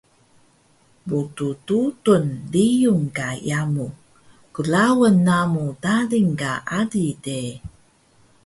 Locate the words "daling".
5.83-6.31